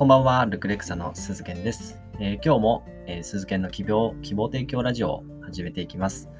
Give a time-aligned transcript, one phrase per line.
[0.00, 2.00] こんばんは、ルクレクサの鈴健です。
[2.18, 6.30] えー、今日も、えー、鈴健の希望希望提供ラジオを始めていきます、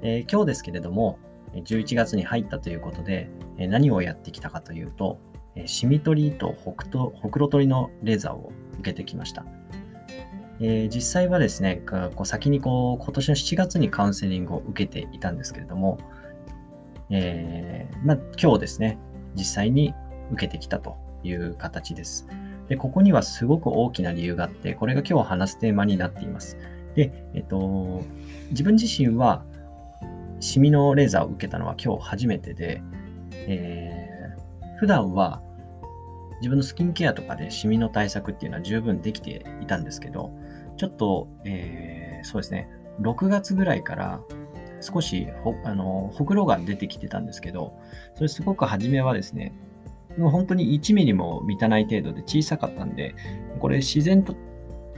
[0.00, 1.18] えー、今日ですけれども、
[1.52, 5.18] 11月に入ったということで、え何をやってきたかというと、
[5.54, 9.44] えシミ取りと北斗ほくろ取りのレーザーを受けてきました。
[10.60, 15.98] え実際はですね、こう先にこう今年の7月にカウンセリングを受けていたんですけれども、
[17.10, 18.96] えまあ、今日ですね、
[19.34, 19.92] 実際に
[20.32, 22.26] 受けてきたという形です。
[22.68, 26.56] で、ここにはすごく大きな理由があって、これが今日話すテーマになっています。
[26.94, 28.02] で、えっと、
[28.50, 29.44] 自分自身は、
[30.40, 32.82] シミのレーザーを受けたのは今日初めてで、
[33.32, 35.40] えー、普段は
[36.40, 40.32] 自分のスキンケアとかでシミの対策っていうのは十分できていたんですけど、
[40.76, 42.68] ちょっと、えー、そうですね、
[43.00, 44.20] 6月ぐらいから
[44.80, 47.78] 少しほあのほくろが出てきてたんですけど、
[48.14, 49.54] それすごく初めはですね、
[50.18, 53.14] もう本当に1ミリも満たない程度で小さかったんで、
[53.60, 54.34] これ自然と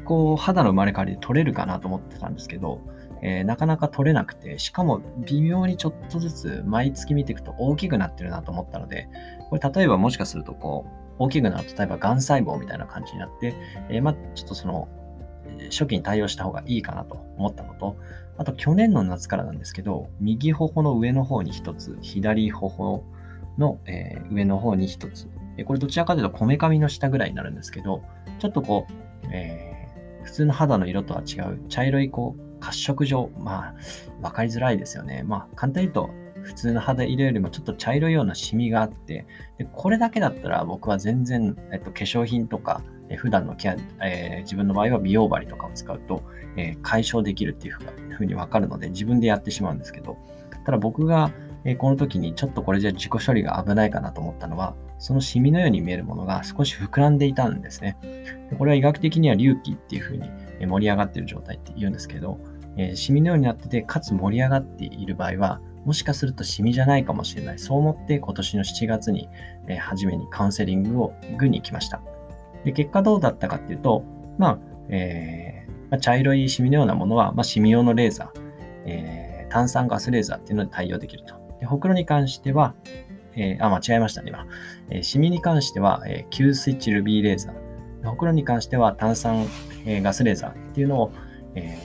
[0.05, 2.81] こう肌の生まれ変わりで取れるかなと思ってたんですけど、
[3.23, 9.09] えー、なかなか取れなくて、しかも微妙にちょっとずつ毎月見ていくと大きくなってるなと思ったので、
[9.51, 13.55] これ例えばもしかするとこう、大きくなると、例えばがん細胞みたいな感じになって、
[13.89, 14.89] えー、まあちょっとその、
[15.71, 17.97] 初期に対応した方がいいかなと思ったのと、
[18.39, 23.05] あと去年の夏からなんですけど、右頬の上の方に一つ、左頬
[23.59, 25.29] の、えー、上の方に一つ。
[25.65, 28.03] これどちらかというとこめかみの下ぐらいになるんですけど、
[28.39, 33.31] ちょっとこう、えー、普通の肌の色とは違う茶色いこう褐色状。
[33.39, 33.75] まあ、
[34.23, 35.23] わかりづらいですよね。
[35.27, 36.11] まあ、簡単に言うと、
[36.43, 39.27] 普通の肌色よりもちょっと茶色いようなシミがあって、
[39.59, 46.23] でこれだけだったら僕は全然、えっと、化粧品とか、え普段のケア、えー、自分の場合は美容針とかを使うと、
[46.57, 47.75] えー、解消できるっていう
[48.11, 50.17] ふうにわかるので自分でやってしまうんですけど、
[50.65, 51.33] ただ僕が
[51.69, 57.99] えこの時にちょっとこれじゃ自己処理が危ないかなと思ったのは、そのシミのように見えるものが少し膨らんでいたんですね。
[58.51, 60.31] でこれは医学的には隆起っていう風に
[60.65, 62.39] 盛り上がっている状態って言うんですけど、
[62.77, 67.59] えー、シミのようになってて、かつ盛り上がっている場合は、もしかするとシミじゃないかもしれない。
[67.59, 69.29] そう思って今年の7月に、
[69.67, 72.01] えー、初めにカウンセリングをグに行きました。
[72.65, 74.05] で、結果どうだったかっていうと、
[74.39, 74.59] まあ、
[74.89, 78.41] えーまあ、茶色いシミのようなものは、まあ、シミ用のレーザー、
[78.87, 81.46] え、炭酸ガスレーザーっていうので対応できると。
[81.67, 82.75] でほくろに関しては、
[83.35, 84.47] えー、あ、間違えましたね、今。
[84.89, 88.09] えー、シミに関しては、えー、Q スイッチルビーレーザー。
[88.09, 89.47] ほくろに関しては炭酸、
[89.85, 91.13] えー、ガスレーザーっていうのを、
[91.57, 91.77] え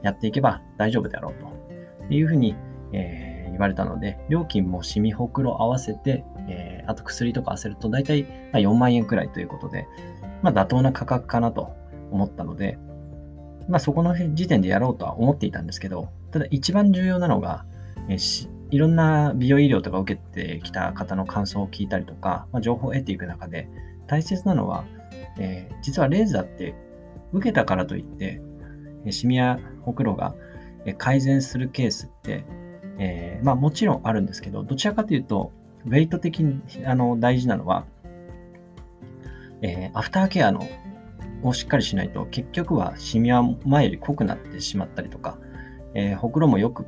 [0.00, 2.54] ー、やっていけば大丈夫であろうというふうに、
[2.92, 9.88] えー、言われたので、料金もシミほくろ合わせて、えー、あと薬とか合わせると大体4万円くらいということで、
[10.42, 11.74] まあ、妥当な価格かなと
[12.12, 12.78] 思ったので、
[13.68, 17.64] まあ、そこの時点でやろうとは思っていたんですけど、ただ一番重要なのが、
[18.08, 23.68] えー、いろんな美容医療とか受けてきた方の感想を聞いたりとか、まあ、情報を得ていく中で、
[24.06, 24.84] 大切なのは、
[25.38, 26.74] えー、実はレーザーって
[27.32, 28.40] 受けたからといって、
[29.04, 30.34] えシミやほくろが
[30.98, 32.44] 改善するケースって、
[32.98, 35.52] えー、まあもちろんあるんですけど、どちらかというと、
[35.86, 37.86] ウェイト的にあの大事なのは、
[39.62, 40.66] えー、アフターケアの
[41.42, 45.38] をしっかりしないと、結局はシミは前より濃くなってしまったりとか、
[45.94, 46.86] えー、ほくろもよく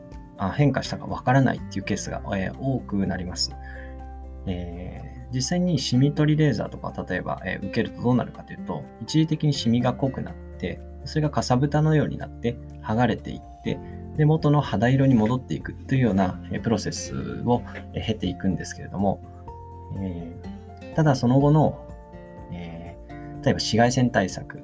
[0.50, 3.53] 変化したかわからないっていうケースが、え、多くなります。
[4.47, 13.78] えー、実際にシミ取りレーザーとか例えば、えー、受けるとどうなるかというと一時的にシミが濃くなってそれがかさぶたのようになって剥がれていって
[14.16, 17.62] で元の肌色に戻っていくというような、えー、プロセスを、
[17.94, 19.22] え、経ていくんですけれども、
[20.02, 21.88] え、ただその後の、
[22.52, 24.58] え、例えば紫外線対策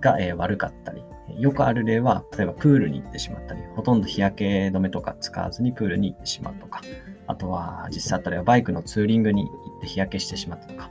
[0.00, 1.04] が、え、悪かったり
[1.40, 6.82] よくある例は、例えばプールに行ってしまったり、ほとんど日焼け止めとか使わずにプールに行ってしまうとか、
[7.26, 10.90] あとは実際あったりはバイクのツーリングに行って日焼けしてしまったとか、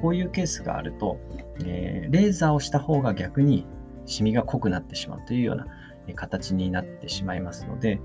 [0.00, 1.18] こういうケースがあると、
[1.64, 3.66] えー、レーザーをした方が逆に
[4.06, 5.66] シミが濃くなってしまうというような
[6.14, 8.00] 形になってしまいますので、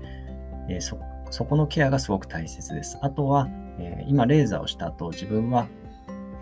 [0.68, 0.98] えー、そ
[1.30, 2.98] そこのケアがすごく大切です。
[3.02, 5.66] あとは、えー、今レーザーをした後、自分は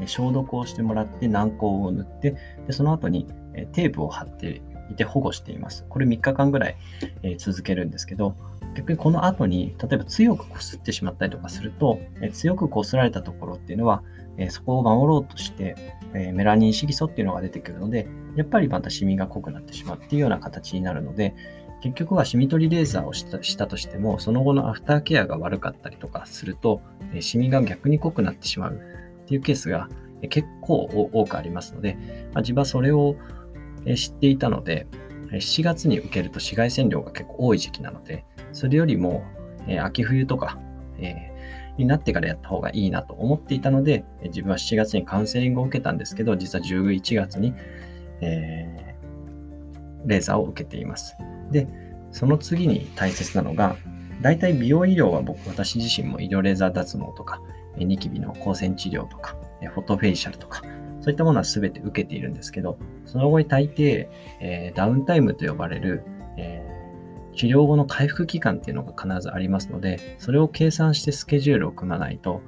[0.07, 3.27] 消毒をしてもらって軟膏を塗って、でその後に
[3.73, 5.85] テープを貼っていて保護しています。
[5.89, 6.77] これ3日間ぐらい、
[7.23, 8.37] えー、続けるんですけど、
[8.75, 14.03] 逆にこの後に、例えば強く擦ってしまったりとかすると、えー、強く擦られたところっていうのは、
[14.39, 15.77] えー、そこを守ろうとして、
[16.15, 18.07] えメラニン色素っていうのが出てくるので、
[18.37, 21.35] やっぱりまたシミが濃くなってしまうっていうような形になるので、
[21.83, 26.81] 結局はシミ取りレーザーをしたしたとしても、その後のアフターケアが悪かったりとかすると、
[27.15, 28.81] えシミが逆に濃くなってしまう
[29.25, 29.89] っていうケースが
[30.29, 30.77] 結構
[31.13, 31.95] 多くありますので、
[32.33, 33.17] まあ、自分はそれを
[33.97, 34.87] 知っていたので、
[35.33, 39.25] 7月に受けると紫外線量が結構多い時期なので、それよりも、
[39.83, 40.59] 秋冬とか、
[41.79, 47.55] になってからやった方がいいなと思っていたので、自分は7月にカウンセリングを受けたんですけど、実は11月に、
[48.21, 48.95] え、
[50.05, 51.17] レーザーを受けています。
[51.51, 51.67] で、
[52.11, 53.77] その次に大切なのが、
[54.21, 57.41] 大体美容医療は僕、私自身も医療レーザー脱毛とか、
[57.77, 59.37] ニキビの光線治療とか、
[59.75, 60.63] フォトフェイシャルとか、
[61.03, 64.09] そういったものは全て受けているんですけど、その後に大抵、
[64.41, 66.05] えー、ダウンタイムと呼ばれる、
[66.39, 72.41] えー、治療後の回復期間っていうのが必ずありますので、それを計算してスケジュールを組まないと、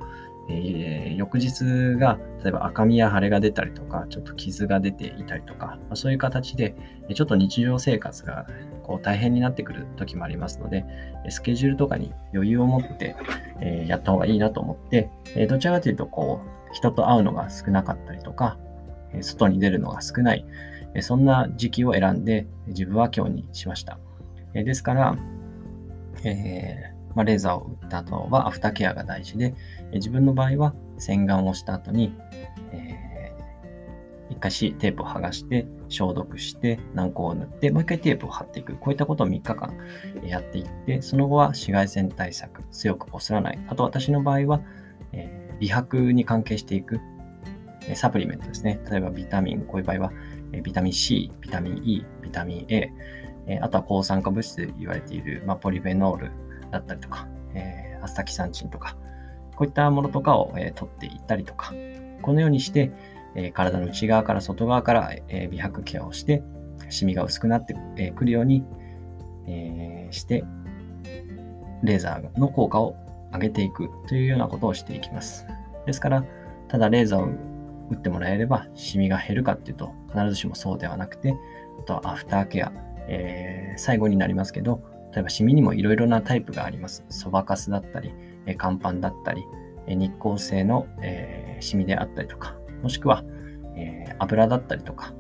[0.49, 6.77] えー、翌日が、例えば赤みや腫れが出たりとか、ちょっと傷が出ていたりとか、まあ、そういう形で、
[7.13, 8.47] ちょっと日常生活が
[8.83, 10.85] こう大変になってくる時もありますので、
[11.29, 13.17] スケジュールとかに余裕を持って、
[13.61, 18.59] えー、やった方がいいなと思って、えー、どちらかというと、こう、人と会うのが少なかったりとか、
[19.23, 20.45] 外に出るのが少ない、
[21.01, 23.99] そんな時期を選んで自分は今日にしました。
[24.53, 25.17] ですから、
[26.25, 29.55] えーまあ、レーザーを打った後はアフターケアが大事で、
[29.93, 32.13] 自分の場合は洗顔をした後に、
[32.73, 39.77] えー、一回しテープを剥がして消毒して軟膏を塗ってもう一回テープを貼っていくこういったことを3日間
[40.25, 44.61] やっていってその後は紫外線対策強くこすらないあと私の場合は、
[45.61, 47.01] 美白に関係していく
[47.95, 48.81] サプリメントですね。
[48.91, 50.13] 例えばビタミンこういう場合は
[50.63, 52.91] ビタミン C ビタミン E ビタミン A
[53.61, 56.31] あとは抗酸化物質で言われている、まあ、ポリフェノール
[56.71, 58.97] だったりとか、えー、アスタキサンチンとか、
[59.57, 61.73] こういったものとかを、えー、取っていったりとか、
[62.23, 62.91] このようにして、
[63.37, 66.43] えー、体の内側から外側から、え、美白ケアをして、
[66.89, 68.65] シミが薄くなってく、えー、るように、
[69.47, 70.45] え、して、
[71.83, 72.97] レーザーの効果を
[73.35, 75.47] 上げていくというようなことをしていきます。
[75.87, 76.25] ですから、
[76.69, 77.27] ただレーザーを
[77.91, 81.37] 打ってもらえればシミが減るかっていうと必ずしもそうではなくて、
[81.81, 82.73] あとはアフターケア、
[83.09, 84.83] えー、最後になりますけど、
[85.13, 87.05] 例えばシミにもいろいろなタイプがあります。
[87.09, 88.15] そばかすだったり、
[88.57, 89.45] 乾パンだったり、
[89.87, 93.23] 日光性の、えー、シミであったりとか、もしくは、
[93.77, 95.13] えー、油だったりとか、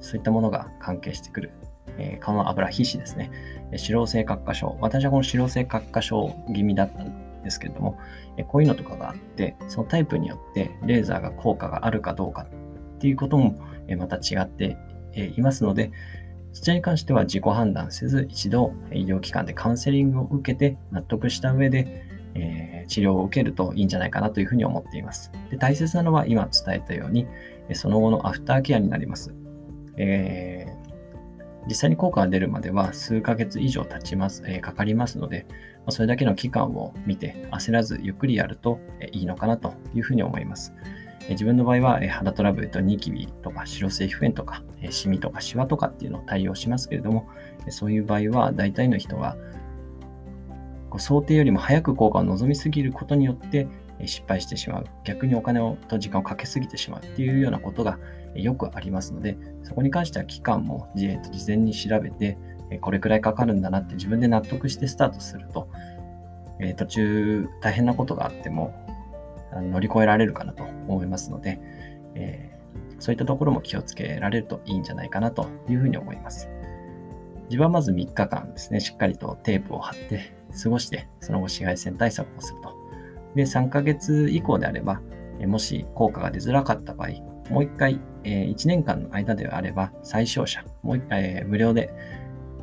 [0.00, 1.52] そういったものが関係してくる。
[1.98, 3.30] えー、顔の油皮脂ですね。
[3.72, 4.76] 脂漏性角化症。
[4.80, 7.04] 私はこの脂漏性角化症気味だった
[7.42, 7.98] ですけれども、
[8.36, 14.76] えこういうのとかがあって、そのタイプによってレーザーが効果があるかどうかっていうことも、えまた違って
[15.36, 15.90] いますので、
[16.52, 22.04] そちらに関しては自己判断せず、一度医療機関でカウンセリングを受けて納得した上で、
[22.34, 25.30] えー、治療を受けるといいんじゃないかなというふうに思っています。
[25.50, 27.26] で大切なのは今伝えたように、
[27.74, 29.32] その後のアフターケアになります。
[29.96, 30.69] え、
[31.66, 35.46] 実際に効果が出るまでは数ヶ月以上経ちます、えー、かかりますので、
[35.86, 38.80] まそれだけの期間を見て焦らずゆっくりやると
[39.12, 40.74] いいのかなというふうに思います。
[41.28, 47.28] 自分の場合は肌トラブルとニキビとか白性皮膚炎とかシミとかシワとかっていうのを対応しますけれども、
[47.68, 49.36] そういう場合は大体の人が
[50.98, 53.68] 想定よりも早く効果を望みすぎることによって
[54.06, 54.84] 失敗してしまう。
[55.04, 57.98] 逆にお金をと時間をかけすぎてしまうっていうようなことが
[58.34, 61.06] よくありますので、そこに関しては期間も事
[61.46, 62.38] 前に調べて、
[62.80, 65.68] これくらいかかるんだなって自分で納得してスタートすると、
[66.76, 68.74] 途中大変なことがあっても
[69.54, 71.60] 乗り越えられるかなと思いますので、
[72.14, 72.58] え、
[72.98, 76.48] そういったところも気をつけられるといいんじゃないかなというふうに思います。
[77.44, 80.32] 自分はまず3日間ですね、しっかりとテープを貼って
[80.62, 82.79] 過ごして、その後紫外線対策をすると。
[83.34, 85.00] で、3ヶ月以降であれば、
[85.46, 87.08] もし効果が出づらかった場合、
[87.50, 91.92] もう1回、え1年間の間であれば、最小者、もう1回、無料で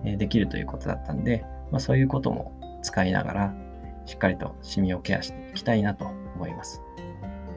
[0.04, 3.54] できるということだったんで、まあ、そういうことも使いながら、
[4.06, 6.06] しっかりとシミをケアしていきたいなと
[6.36, 6.82] 思います。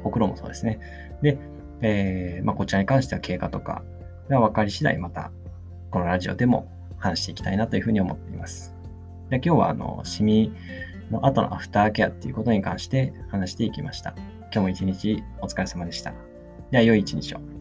[0.03, 0.79] ほくろもそうですね。
[1.23, 1.39] で、
[1.83, 3.83] えー、まあ、こちらに関しては経過とか
[4.29, 5.31] が分かり次第、また
[5.91, 8.75] このラジオでも話していきたいなというふうに思っています。
[9.31, 10.53] で今日は、あの、シミ
[11.11, 14.15] の後のアフターケアっていうことに関して話していきました。
[14.53, 16.13] 今日も一日お疲れ様でした。
[16.71, 17.60] では、良い一日を。